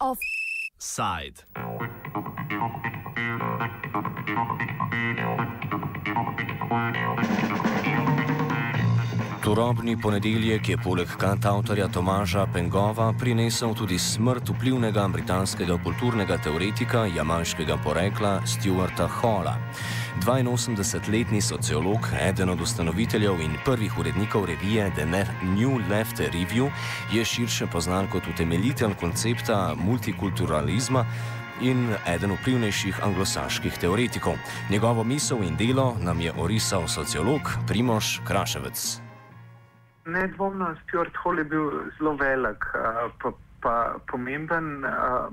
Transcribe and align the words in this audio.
Offside. 0.00 1.44
Turobni 9.42 9.96
ponedeljek 10.00 10.68
je 10.68 10.76
poleg 10.78 11.08
kantautorja 11.18 11.88
Tomaža 11.88 12.44
Pengova 12.54 13.08
prinesel 13.18 13.74
tudi 13.74 13.98
smrt 13.98 14.52
vplivnega 14.54 15.08
britanskega 15.08 15.78
kulturnega 15.82 16.36
teoretika 16.38 17.02
jamanskega 17.10 17.76
porekla 17.84 18.36
Stuarta 18.46 19.08
Halla. 19.08 19.56
82-letni 20.22 21.40
sociolog, 21.40 22.06
eden 22.20 22.54
od 22.54 22.60
ustanoviteljev 22.60 23.40
in 23.40 23.58
prvih 23.64 23.98
urednikov 23.98 24.46
revije 24.46 24.90
The 24.94 25.06
New 25.42 25.78
Left 25.90 26.20
Review, 26.20 26.70
je 27.12 27.24
širše 27.24 27.66
poznan 27.66 28.06
kot 28.06 28.22
utemeljitelj 28.34 28.94
koncepta 29.00 29.74
multikulturalizma 29.74 31.06
in 31.60 31.88
eden 32.06 32.38
vplivnejših 32.38 33.04
anglosaških 33.04 33.78
teoretikov. 33.78 34.34
Njegovo 34.70 35.04
misel 35.04 35.42
in 35.42 35.56
delo 35.56 35.96
nam 36.00 36.20
je 36.20 36.32
orisal 36.38 36.88
sociolog 36.88 37.40
Primoš 37.66 38.20
Kraševec. 38.24 39.11
Nedvomno, 40.04 40.74
Stuart 40.82 41.14
Hall 41.22 41.38
je 41.38 41.44
bil 41.44 41.70
zelo 41.98 42.16
velik, 42.18 42.64
pa, 43.22 43.30
pa 43.62 43.74
pomemben 44.10 44.82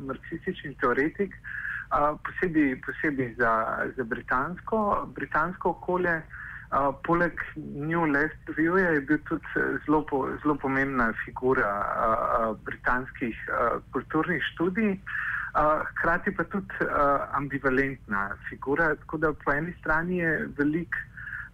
marksistični 0.06 0.76
teoretik, 0.82 1.34
posebej, 2.26 2.76
posebej 2.86 3.34
za, 3.40 3.54
za 3.98 4.04
britansko, 4.04 5.10
britansko 5.16 5.70
okolje. 5.70 6.22
Poleg 7.04 7.42
New 7.58 8.06
Left 8.06 8.50
Review 8.54 8.78
je 8.78 9.02
bil 9.02 9.18
tudi 9.26 9.58
zelo, 9.88 10.06
zelo 10.44 10.56
pomembna 10.62 11.10
figura 11.26 11.72
britanskih 12.66 13.34
kulturnih 13.92 14.44
študij, 14.54 15.00
hkrati 15.90 16.36
pa 16.38 16.44
tudi 16.44 16.86
ambivalentna 17.34 18.30
figura. 18.50 18.94
Tako 19.02 19.18
da 19.18 19.34
po 19.34 19.52
eni 19.52 19.74
strani 19.82 20.22
je 20.22 20.46
velik 20.58 20.94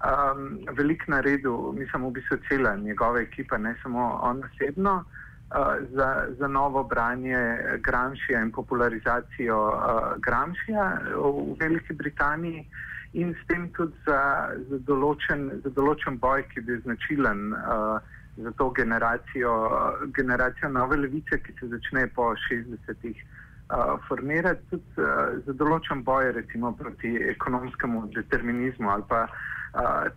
um, 0.03 0.59
veliko 0.75 1.11
naredil, 1.11 1.71
mislim, 1.71 2.05
v 2.05 2.11
bistvu 2.11 2.37
cela 2.49 2.75
njegova 2.75 3.21
ekipa, 3.21 3.57
ne 3.57 3.75
samo 3.83 4.19
on 4.23 4.43
osebno, 4.43 5.03
uh, 5.03 5.75
za, 5.95 6.27
za 6.39 6.47
novo 6.47 6.83
branje 6.83 7.57
Gramšija 7.77 8.41
in 8.41 8.51
popularizacijo 8.51 9.67
uh, 9.67 10.21
Gramšija 10.21 10.99
v 11.15 11.55
Veliki 11.59 11.93
Britaniji. 11.93 12.67
In 13.13 13.31
s 13.33 13.47
tem 13.47 13.69
tudi 13.71 13.95
za, 14.05 14.51
za, 14.69 14.77
določen, 14.83 15.47
za 15.63 15.71
določen 15.71 16.19
boj, 16.19 16.43
ki 16.51 16.65
bil 16.67 16.81
značilen 16.83 17.53
uh, 17.53 18.03
za 18.35 18.51
to 18.59 18.69
generacijo, 18.75 19.53
uh, 19.71 20.03
generacijo 20.11 20.69
nove 20.69 20.97
levice, 20.99 21.39
ki 21.39 21.55
se 21.59 21.69
začne 21.71 22.09
po 22.11 22.33
60-ih 22.49 23.21
uh, 23.23 23.95
formirati, 24.09 24.67
tudi 24.67 24.99
uh, 24.99 25.39
za 25.47 25.55
določen 25.55 26.03
boj, 26.03 26.33
recimo 26.35 26.73
proti 26.75 27.15
ekonomskemu 27.37 28.09
determinizmu 28.17 28.91
ali 28.91 29.07
pa 29.07 29.23
uh, 29.23 29.39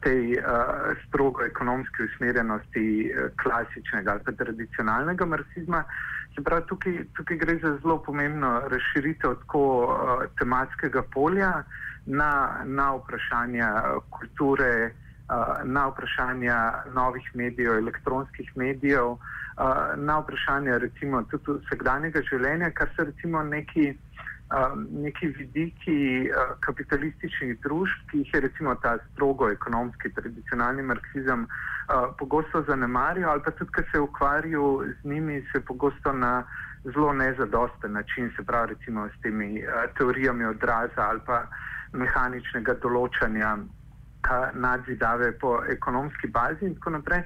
tej 0.00 0.38
uh, 0.38 0.44
strogo 1.08 1.42
ekonomski 1.42 2.02
usmerjenosti 2.02 3.10
uh, 3.10 3.30
klasičnega 3.42 4.12
ali 4.12 4.36
tradicionalnega 4.36 5.26
marksizma. 5.26 5.84
Se 6.34 6.44
pravi, 6.44 6.66
tukaj, 6.66 6.98
tukaj 7.16 7.36
gre 7.36 7.58
za 7.58 7.78
zelo 7.82 7.98
pomembno 8.02 8.60
razširitev 8.70 9.34
tako 9.42 9.64
uh, 9.84 10.24
tematskega 10.38 11.02
polja 11.14 11.52
na, 12.06 12.62
na 12.64 12.92
vprašanja 12.94 13.72
kulture, 14.10 14.90
uh, 15.28 15.64
na 15.64 15.88
vprašanja 15.88 16.72
novih 16.94 17.30
medijev, 17.34 17.78
elektronskih 17.78 18.52
medijev, 18.56 19.06
uh, 19.06 19.20
na 19.96 20.18
vprašanja 20.18 20.78
recimo 20.78 21.22
tudi 21.22 21.58
vsakdanjega 21.64 22.22
življenja, 22.30 22.70
kar 22.70 22.94
so 22.96 23.10
recimo 23.10 23.42
neki 23.42 23.96
um, 24.50 24.86
neki 24.90 25.26
vidiki 25.26 26.30
uh, 26.30 26.54
kapitalističnih 26.60 27.58
družb, 27.64 28.04
ki 28.10 28.22
jih 28.22 28.34
je 28.34 28.40
recimo 28.40 28.74
ta 28.82 28.96
strogo 29.12 29.50
ekonomski, 29.50 30.12
tradicionalni 30.14 30.82
marksizem 30.82 31.46
uh, 31.46 32.08
pogosto 32.18 32.62
zanemaril, 32.68 33.28
ali 33.28 33.42
pa 33.44 33.50
tudi, 33.50 33.72
ker 33.76 33.88
se 33.92 34.00
ukvarjajo 34.00 34.84
z 35.02 35.08
njimi, 35.08 35.42
se 35.52 35.60
pogosto 35.60 36.12
na 36.12 36.44
zelo 36.84 37.12
nezadosten 37.12 37.92
način, 37.92 38.30
se 38.36 38.44
pravi 38.44 38.74
recimo 38.74 39.08
s 39.08 39.22
temi 39.22 39.64
uh, 39.64 39.84
teorijami 39.98 40.44
odraza 40.44 41.08
ali 41.10 41.20
pa 41.26 41.44
mehaničnega 41.92 42.74
določanja 42.82 43.56
nadzidave 44.54 45.32
po 45.40 45.62
ekonomski 45.70 46.28
bazi 46.28 46.66
in 46.66 46.74
tako 46.74 46.90
naprej. 46.98 47.22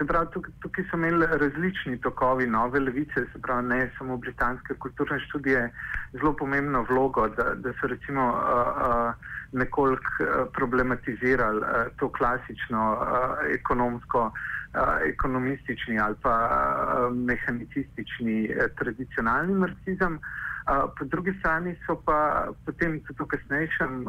Se 0.00 0.06
pravi, 0.06 0.30
tukaj, 0.32 0.52
tukaj 0.64 0.84
so 0.88 0.96
imeli 0.96 1.26
različni 1.40 1.98
tokovi 2.00 2.46
nove 2.46 2.80
levice, 2.80 3.24
se 3.32 3.40
pravi, 3.42 3.66
ne 3.68 3.90
samo 3.98 4.16
britanske 4.16 4.74
kulturne 4.74 5.18
študije, 5.20 5.66
zelo 6.12 6.32
pomembno 6.36 6.86
vlogo, 6.88 7.26
da, 7.28 7.50
da 7.54 7.72
so 7.80 7.86
recimo 7.86 8.24
uh, 8.28 8.38
uh, 8.86 9.12
nekoliko 9.52 10.48
problematizirali 10.56 11.60
uh, 11.60 11.92
to 11.98 12.08
klasično 12.12 12.84
uh, 12.92 13.44
ekonomsko, 13.58 14.22
uh, 14.24 14.80
ekonomistični 15.04 15.98
ali 15.98 16.16
pa 16.22 16.36
uh, 16.48 17.16
mehanicistični 17.16 18.38
uh, 18.48 18.70
tradicionalni 18.78 19.54
marksizem. 19.54 20.14
Uh, 20.14 20.49
po 20.98 21.04
drugi 21.04 21.32
strani 21.38 21.76
so 21.86 21.96
pa 22.04 22.46
potem 22.64 23.00
tudi 23.06 23.22
v 23.22 23.26
kasnejšem 23.26 24.08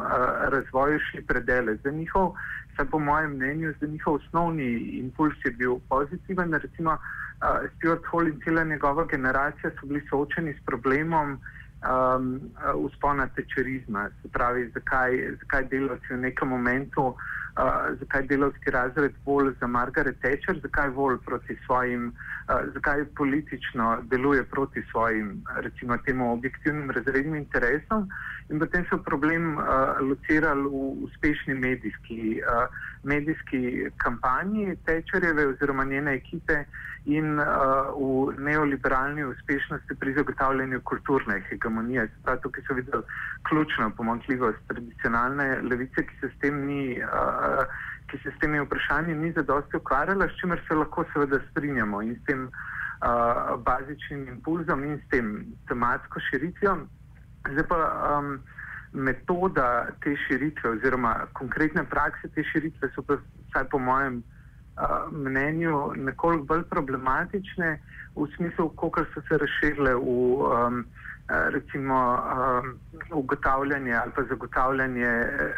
razvoju 0.54 0.98
šli 1.10 1.22
predele 1.26 1.76
za 1.84 1.90
njihov 1.90 2.34
Saj 2.76 2.86
po 2.90 2.98
mojem 2.98 3.32
mnenju, 3.36 3.74
da 3.80 3.86
njihov 3.86 4.14
osnovni 4.14 4.68
impuls 4.98 5.34
je 5.44 5.50
bil 5.50 5.76
pozitiven. 5.88 6.54
Recimo 6.54 6.96
Stuart 7.76 8.04
Hall 8.10 8.28
in 8.28 8.40
cela 8.44 8.64
njegova 8.64 9.04
generacija 9.10 9.70
so 9.70 9.86
bili 9.86 10.06
soočeni 10.10 10.54
s 10.54 10.64
problemom 10.66 11.38
um, 11.82 12.40
uspona 12.74 13.28
tečerizma. 13.36 14.08
Se 14.22 14.28
pravi, 14.28 14.70
zakaj, 14.74 15.36
zakaj 15.40 15.68
delavci 15.68 16.14
v 16.14 16.16
nekem 16.16 16.48
momentu 16.48 17.06
uh, 17.06 17.98
zakaj 18.00 18.22
delovski 18.26 18.70
razred 18.70 19.12
bolj 19.24 19.52
za 19.60 19.66
Margaret 19.66 20.16
Thatcher, 20.20 20.60
zakaj 20.62 20.90
bolj 20.90 21.18
proti 21.26 21.56
svojim, 21.66 22.12
uh, 22.48 22.72
zakaj 22.74 23.04
politično 23.16 23.98
deluje 24.02 24.44
proti 24.44 24.82
svojim, 24.90 25.44
recimo 25.56 25.96
temu 25.96 26.32
objektivnim 26.32 26.90
razrednim 26.90 27.34
interesom. 27.34 28.08
In 28.50 28.58
potem 28.58 28.84
so 28.90 28.98
problem 28.98 29.58
uh, 29.58 29.64
locirali 30.00 30.62
v 30.62 31.04
uspešni 31.04 31.54
medijski, 31.54 32.40
uh, 32.42 32.66
medijski 33.02 33.90
kampanji 33.96 34.76
Thatcherjeve 34.84 35.46
oziroma 35.46 35.84
njene 35.84 36.14
ekipe 36.14 36.64
in 37.04 37.38
uh, 37.38 37.46
v 37.98 38.38
neoliberalni 38.38 39.24
uspešnosti 39.24 39.94
pri 40.00 40.14
zagotavljanju 40.14 40.80
kulturne 40.80 41.40
hegemonije. 41.48 41.71
Prav 42.24 42.40
tukaj 42.42 42.64
so 42.66 42.74
videli 42.74 43.02
ključno 43.48 43.90
pomankljivost 43.96 44.58
tradicionalne 44.68 45.62
levice, 45.62 46.06
ki 46.06 46.20
se 46.20 46.28
s 46.28 46.38
tem 46.40 46.66
ni. 46.66 47.00
Uh, 47.02 47.64
ki 48.12 48.18
se 48.22 48.30
s 48.30 48.38
temi 48.40 48.60
vprašanji 48.60 49.14
ni 49.14 49.32
zadosti 49.32 49.76
ukvarjala, 49.76 50.28
s 50.28 50.36
čimer 50.40 50.60
se 50.68 50.74
lahko 50.74 51.04
seveda 51.12 51.38
strinjamo 51.50 52.02
in 52.02 52.16
s 52.16 52.24
tem 52.28 52.42
uh, 52.44 53.56
bazičnim 53.64 54.26
impulzom 54.28 54.84
in 54.84 54.98
s 54.98 55.08
tem 55.10 55.30
tematsko 55.68 56.20
širitvijo. 56.20 56.76
Zdaj 57.52 57.66
pa 57.68 57.78
um, 58.18 58.36
metoda 58.92 59.86
te 60.04 60.12
širitve 60.26 60.70
oziroma 60.76 61.14
konkretne 61.32 61.84
prakse 61.84 62.28
te 62.34 62.44
širitve 62.52 62.92
so 62.94 63.02
pa 63.02 63.16
vsaj 63.48 63.68
po 63.72 63.78
mojem 63.78 64.22
mnenju 65.12 65.92
nekoliko 65.96 66.44
bolj 66.44 66.62
problematične 66.70 67.78
v 68.16 68.26
smislu, 68.36 68.68
koliko 68.76 69.04
so 69.14 69.22
se 69.28 69.38
razširile 69.38 69.94
v 69.94 70.00
um, 70.00 70.84
recimo 71.50 71.96
um, 72.14 72.78
ugotavljanje 73.10 73.94
ali 73.94 74.12
pa 74.16 74.22
zagotavljanje 74.22 75.10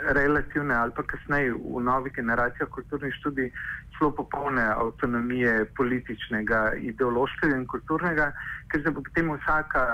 relativne 0.09 0.75
ali 0.75 0.93
pa 0.97 1.03
kasneje 1.03 1.53
v 1.53 1.83
novih 1.83 2.13
generacijah 2.13 2.69
kulturnih 2.69 3.15
študij 3.15 3.51
celo 3.99 4.11
popolne 4.11 4.63
avtonomije 4.63 5.65
političnega, 5.77 6.73
ideološkega 6.77 7.57
in 7.57 7.67
kulturnega, 7.67 8.33
ker 8.69 8.83
se 8.83 8.91
bo 8.91 9.03
potem 9.03 9.31
vsaka 9.37 9.85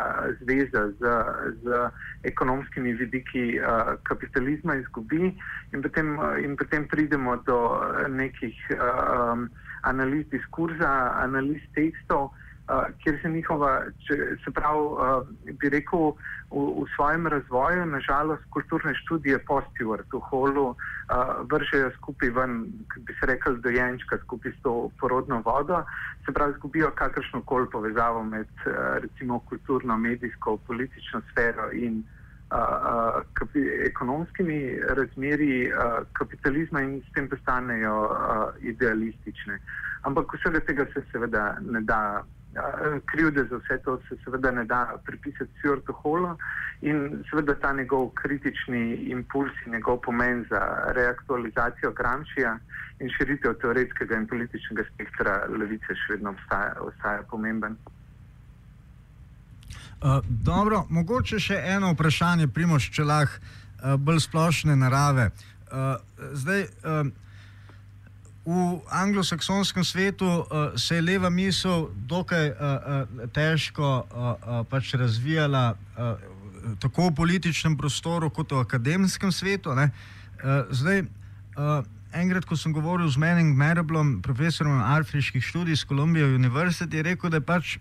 zveza 0.40 0.86
z, 1.00 1.14
z 1.62 1.82
ekonomskimi 2.22 2.92
vidiki 2.92 3.60
uh, 3.60 3.94
kapitalizma 4.02 4.74
izgubi 4.80 5.34
in 5.72 5.82
potem, 5.82 6.16
in 6.44 6.56
potem 6.56 6.88
pridemo 6.88 7.36
do 7.46 7.60
nekih 8.08 8.56
um, 8.76 9.48
analiz 9.82 10.26
diskurza, 10.32 10.92
analiz 11.20 11.62
tekstov, 11.74 12.30
kjer 13.02 13.18
se 13.22 13.28
njihova, 13.28 13.70
če, 14.06 14.16
se 14.44 14.50
pravi, 14.54 14.78
uh, 14.78 15.56
bi 15.60 15.70
rekel, 15.72 16.12
v, 16.50 16.62
v 16.82 16.86
svojem 16.94 17.26
razvoju, 17.26 17.86
nažalost, 17.86 18.44
kulturne 18.54 18.94
študije 19.02 19.38
postivar 19.48 20.04
v 20.12 20.20
holu, 20.30 20.66
uh, 20.70 21.32
vržejo 21.50 21.90
skupaj 21.98 22.30
ven, 22.36 22.56
kot 22.92 23.02
bi 23.08 23.16
se 23.20 23.26
rekel, 23.26 23.58
dojenčka 23.64 24.18
skupaj 24.24 24.52
s 24.52 24.62
to 24.62 24.90
porodno 25.00 25.42
vodo, 25.46 25.82
se 26.26 26.32
pravi, 26.32 26.54
izgubijo 26.56 26.90
kakršno 26.94 27.42
koli 27.42 27.70
povezavo 27.72 28.24
med 28.24 28.50
uh, 28.66 28.72
recimo 29.02 29.40
kulturno, 29.50 29.98
medijsko, 29.98 30.56
politično 30.66 31.22
sfero 31.32 31.70
in 31.72 32.02
uh, 32.50 33.22
kapi, 33.32 33.62
ekonomskimi 33.90 34.60
razmeri 34.88 35.70
uh, 35.72 36.02
kapitalizma 36.12 36.82
in 36.82 37.00
s 37.02 37.14
tem 37.14 37.28
postanejo 37.28 37.96
uh, 38.04 38.50
idealistične. 38.60 39.58
Ampak 40.02 40.34
vsega 40.34 40.60
tega 40.60 40.86
se 40.94 41.02
seveda 41.12 41.56
ne 41.60 41.80
da. 41.80 42.22
Krivde 43.06 43.44
za 43.50 43.56
vse 43.56 43.82
to 43.84 43.96
se 44.08 44.16
seveda 44.24 44.50
ne 44.50 44.64
da 44.64 44.98
pripisati 45.06 45.50
Stuartu 45.58 45.94
Hallu 46.02 46.36
in 46.80 47.24
seveda 47.30 47.54
ta 47.54 47.72
njegov 47.72 48.08
kritični 48.08 48.94
impuls 48.94 49.52
in 49.66 49.72
njegov 49.72 50.00
pomen 50.00 50.44
za 50.50 50.60
reaktualizacijo 50.96 51.92
Gramscija 51.92 52.58
in 53.00 53.10
širitev 53.18 53.54
teoretskega 53.54 54.16
in 54.16 54.26
političnega 54.26 54.84
spektra 54.94 55.46
levice 55.58 55.94
še 55.94 56.12
vedno 56.12 56.34
ostaja, 56.34 56.74
ostaja 56.80 57.22
pomemben. 57.30 57.76
Uh, 60.00 60.18
dobro, 60.28 60.86
mogoče 60.88 61.38
še 61.38 61.62
eno 61.76 61.92
vprašanje, 61.92 62.48
primoš, 62.48 62.90
če 62.90 63.04
lahko 63.04 63.36
uh, 63.38 63.96
bolj 64.00 64.22
splošne 64.26 64.76
narave. 64.76 65.30
Uh, 65.70 65.96
zdaj, 66.32 66.66
uh, 66.82 67.10
v 68.44 68.80
anglosaksonskem 68.88 69.84
svetu 69.84 70.24
uh, 70.24 70.44
se 70.76 70.94
je 70.94 71.02
leva 71.02 71.30
misel 71.30 71.88
dokaj 72.08 72.48
uh, 72.48 72.56
uh, 72.56 73.28
težko 73.32 73.84
uh, 73.84 74.16
uh, 74.16 74.66
pač 74.66 74.94
razvijala 74.94 75.76
uh, 75.76 76.16
tako 76.80 77.08
v 77.08 77.14
političnem 77.14 77.76
prostoru, 77.76 78.30
kot 78.30 78.52
v 78.52 78.60
akademskem 78.64 79.32
svetu. 79.32 79.70
Uh, 79.70 79.88
zdaj, 80.70 81.04
uh, 81.04 81.84
enkrat, 82.12 82.44
ko 82.44 82.56
sem 82.56 82.72
govoril 82.72 83.08
z 83.08 83.20
Manning 83.20 83.56
Merablom, 83.56 84.20
profesorom 84.22 84.80
afriških 84.80 85.44
študij 85.44 85.72
iz 85.72 85.84
Columbia 85.84 86.24
University, 86.24 86.96
je 86.96 87.02
rekel, 87.02 87.30
da 87.30 87.36
je 87.36 87.44
pač. 87.44 87.76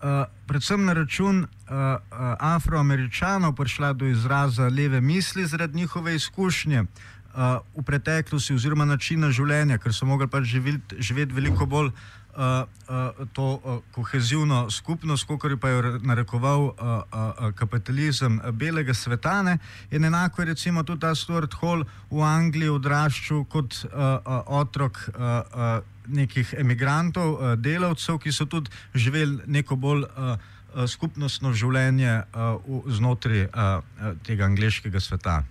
Uh, 0.00 0.24
predvsem 0.48 0.80
na 0.80 0.96
račun 0.96 1.44
uh, 1.44 1.48
uh, 1.68 2.00
afroameričanov 2.40 3.52
prišla 3.52 3.92
do 3.92 4.08
izraza 4.08 4.68
leve 4.72 5.00
misli 5.00 5.44
zaradi 5.44 5.76
njihove 5.76 6.14
izkušnje 6.16 6.80
uh, 6.80 6.88
v 7.34 7.82
preteklosti 7.86 8.54
oziroma 8.54 8.84
načina 8.84 9.30
življenja, 9.30 9.78
ker 9.78 9.94
so 9.94 10.06
mogli 10.06 10.26
pač 10.28 10.48
živeti, 10.50 10.98
živeti 10.98 11.36
veliko 11.36 11.66
bolj 11.66 11.92
uh, 11.92 12.64
uh, 12.88 13.26
to 13.32 13.60
uh, 13.64 13.78
kohezivno 13.94 14.70
skupnost, 14.70 15.26
kot 15.26 15.44
je 15.44 15.56
pa 15.56 15.68
jo 15.68 15.98
narekoval 16.02 16.60
uh, 16.60 16.74
uh, 16.74 17.52
kapitalizem 17.54 18.40
belega 18.52 18.94
sveta. 18.94 19.42
Ne? 19.42 19.58
In 19.90 20.04
enako 20.04 20.42
je 20.42 20.46
recimo 20.46 20.82
tudi 20.82 21.00
ta 21.00 21.14
Stuart 21.14 21.54
Hall 21.60 21.84
v 22.10 22.22
Angliji 22.22 22.68
odraščal 22.68 23.44
kot 23.44 23.84
uh, 23.84 23.90
uh, 23.92 24.42
otrok. 24.46 25.08
Uh, 25.14 25.22
uh, 25.54 25.80
nekih 26.10 26.54
emigrantov, 26.58 27.36
uh, 27.36 27.52
delavcev, 27.54 28.18
ki 28.18 28.32
so 28.34 28.46
tudi 28.50 28.70
živeli 28.94 29.44
neko 29.46 29.76
bolj 29.76 30.02
uh, 30.02 30.34
uh, 30.34 30.86
skupnostno 30.90 31.52
življenje 31.54 32.16
uh, 32.34 32.58
v, 32.66 32.82
znotraj 32.98 33.46
uh, 33.46 34.16
tega 34.26 34.48
angliškega 34.50 34.98
sveta. 34.98 35.44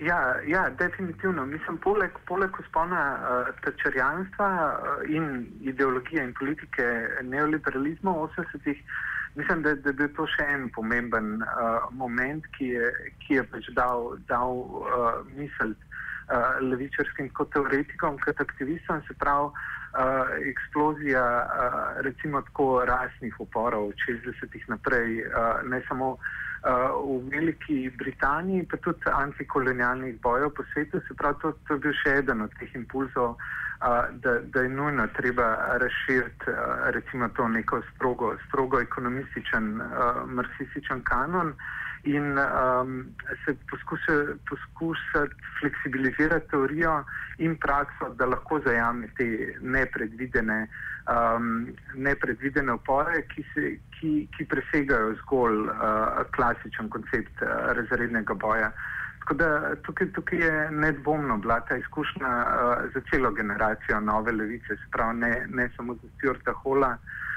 Ja, 0.00 0.40
ja, 0.46 0.70
definitivno. 0.70 1.46
Mislim, 1.46 1.76
poleg, 1.78 2.10
poleg 2.26 2.56
uspona 2.60 3.02
uh, 3.16 3.48
tečerjanstva 3.64 4.48
uh, 4.48 5.10
in 5.10 5.46
ideologije 5.60 6.24
in 6.24 6.32
politike 6.38 6.86
neoliberalizma 7.22 8.10
v 8.10 8.28
80-ih, 8.36 8.80
mislim, 9.34 9.62
da, 9.62 9.74
da 9.74 9.90
je 9.90 9.98
bil 9.98 10.08
to 10.16 10.24
še 10.36 10.46
en 10.54 10.70
pomemben 10.72 11.42
uh, 11.42 11.90
moment, 11.92 12.48
ki 12.56 12.70
je, 12.72 12.88
ki 13.26 13.40
je 13.40 13.44
pač 13.52 13.68
dal, 13.76 14.14
dal 14.32 14.64
uh, 14.64 15.20
misel 15.36 15.76
uh, 16.30 16.60
levičarskim 16.70 17.30
kot 17.34 17.52
teoretikom, 17.52 18.18
kot 18.24 18.40
aktivistom, 18.40 19.02
se 19.08 19.14
pravi 19.18 19.50
uh, 19.50 19.54
eksplozija 20.52 21.24
uh, 21.42 22.02
recimo 22.06 22.42
tako 22.42 22.84
rasnih 22.84 23.40
uporov 23.40 23.88
od 23.88 24.04
60-ih 24.08 24.68
naprej, 24.68 25.24
uh, 25.26 25.62
ne 25.70 25.82
samo 25.88 26.10
uh, 26.10 26.20
v 27.04 27.30
Veliki 27.30 27.90
Britaniji, 27.98 28.66
pa 28.70 28.76
tudi 28.76 29.10
antikolonialnih 29.12 30.20
bojev 30.22 30.50
po 30.50 30.62
svetu. 30.72 31.00
Se 31.08 31.14
pravi, 31.14 31.36
to, 31.42 31.52
to 31.66 31.74
je 31.74 31.80
bil 31.86 31.98
še 32.04 32.16
eden 32.22 32.46
od 32.46 32.54
teh 32.60 32.74
impulzov, 32.74 33.36
uh, 33.36 34.06
da, 34.22 34.38
da 34.40 34.62
je 34.62 34.68
nujno 34.68 35.06
treba 35.16 35.56
razširiti 35.82 36.54
uh, 36.54 36.88
recimo 36.96 37.28
to 37.28 37.48
neko 37.48 37.82
strogo, 37.94 38.36
strogo 38.48 38.80
ekonomističen, 38.80 39.80
uh, 39.80 40.24
marksističen 40.26 41.02
kanon. 41.02 41.54
In 42.02 42.38
um, 42.38 43.04
se 43.44 43.54
poskuša, 43.70 44.12
poskušati 44.48 45.34
fleksibilizirati 45.60 46.48
teorijo 46.48 47.04
in 47.38 47.56
prakso, 47.56 48.08
da 48.16 48.26
lahko 48.26 48.60
zajame 48.64 49.08
te 49.18 49.56
nepredvidene 49.60 50.66
um, 51.10 51.68
nepredvidene 51.94 52.72
opore, 52.72 53.22
ki, 53.34 53.44
se, 53.54 53.74
ki, 53.98 54.14
ki 54.36 54.46
presegajo 54.48 55.14
zgolj 55.22 55.68
uh, 55.68 56.22
klasičen 56.36 56.88
koncept 56.88 57.42
uh, 57.42 57.72
razrednega 57.76 58.34
boja. 58.34 58.72
Tako 59.20 59.34
da 59.34 59.74
tukaj, 59.84 60.12
tukaj 60.16 60.40
je 60.40 60.70
nedvomno 60.70 61.36
bila 61.38 61.60
ta 61.68 61.76
izkušnja 61.76 62.30
uh, 62.46 62.92
za 62.94 63.00
celo 63.10 63.30
generacijo 63.30 64.00
nove 64.00 64.32
levice, 64.32 64.76
se 64.76 64.92
pravi 64.92 65.18
ne, 65.18 65.46
ne 65.48 65.70
samo 65.76 65.94
za 65.94 66.08
Stjorta 66.16 66.52
Hola, 66.62 66.96
uh, 66.96 67.29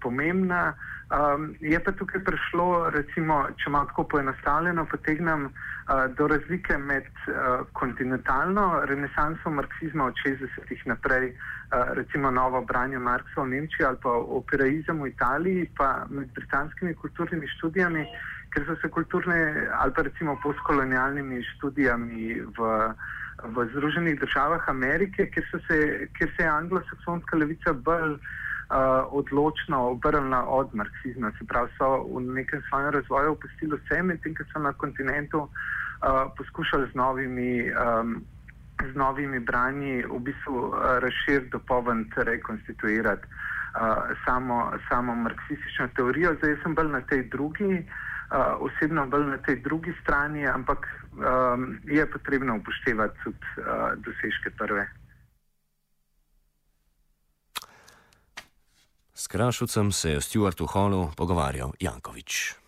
pomembna. 0.00 0.74
Um, 1.14 1.54
je 1.60 1.78
pa 1.84 1.92
tukaj 1.92 2.22
prišlo, 2.24 2.90
recimo, 2.90 3.36
če 3.60 3.70
malo 3.70 3.86
tako 3.90 4.04
poenostavljeno 4.08 4.86
potegnem, 4.88 5.44
uh, 5.46 6.06
do 6.16 6.26
razlike 6.32 6.78
med 6.78 7.06
uh, 7.28 7.66
kontinentalno 7.76 8.80
renesanso 8.88 9.50
marksizma 9.50 10.06
od 10.08 10.14
60-ih 10.24 10.86
naprej, 10.86 11.28
uh, 11.28 11.92
recimo 11.98 12.30
novo 12.30 12.62
branje 12.64 12.98
Marksa 12.98 13.42
v 13.42 13.50
Nemčiji 13.52 13.86
ali 13.86 14.00
pa 14.02 14.14
operaizem 14.40 15.02
v 15.02 15.10
Italiji, 15.12 15.66
pa 15.76 16.06
med 16.10 16.32
britanskimi 16.34 16.94
kulturnimi 16.94 17.52
študijami, 17.58 18.06
ker 18.54 18.64
so 18.64 18.76
se 18.80 18.88
kulturne 18.88 19.68
ali 19.76 19.92
pa 19.92 20.02
recimo 20.08 20.38
postkolonialnimi 20.42 21.42
študijami 21.54 22.40
v, 22.56 22.70
v 23.44 23.68
Združenih 23.74 24.16
državah 24.24 24.68
Amerike, 24.72 25.28
kjer, 25.30 25.46
se, 25.68 26.08
kjer 26.16 26.32
se 26.36 26.42
je 26.42 26.48
anglosaksonska 26.48 27.36
levica 27.36 27.76
bolj 27.76 28.16
uh, 28.16 28.32
odločno 29.10 29.88
obrnila 29.88 30.44
od 30.48 30.74
marksizma. 30.74 31.32
Se 31.38 31.46
pravi, 31.46 31.70
so 31.78 32.02
v 32.02 32.20
nekem 32.20 32.62
svojem 32.68 32.90
razvoju 32.90 33.32
opustili 33.32 33.78
vse, 33.78 34.02
medtem 34.02 34.34
ko 34.34 34.44
so 34.52 34.58
na 34.58 34.72
kontinentu 34.72 35.40
uh, 35.40 35.50
poskušali 36.36 36.90
z 36.92 36.94
novimi, 36.94 37.70
um, 37.70 38.24
z 38.92 38.94
novimi 38.94 39.40
branji 39.40 40.02
v 40.02 40.18
bistvu 40.18 40.56
uh, 40.58 40.74
razširiti, 40.98 41.50
dopolniti, 41.50 42.14
rekonstituirati 42.16 43.26
uh, 43.26 44.16
samo, 44.24 44.72
samo 44.88 45.14
marksistično 45.14 45.88
teorijo. 45.96 46.34
Zdaj 46.34 46.56
sem 46.62 46.74
bolj 46.74 46.90
na 46.90 47.00
tej 47.00 47.28
drugi. 47.28 47.86
Uh, 48.24 48.66
osebno 48.66 49.06
bolj 49.06 49.26
na 49.26 49.38
tej 49.38 49.60
drugi 49.62 49.92
strani, 50.02 50.46
ampak 50.46 50.88
um, 51.12 51.78
je 51.84 52.06
potrebno 52.10 52.56
upoštevati 52.56 53.18
tudi 53.24 53.46
uh, 53.58 53.92
dosežke 54.00 54.50
prve. 54.58 54.88
S 59.16 59.26
Krašucem 59.26 59.92
se 59.92 60.10
je 60.10 60.18
o 60.18 60.20
Stuartu 60.20 60.66
Hallu 60.66 61.10
pogovarjal 61.16 61.72
Jankovič. 61.80 62.63